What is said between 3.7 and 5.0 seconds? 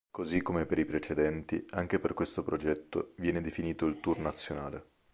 il tour nazionale.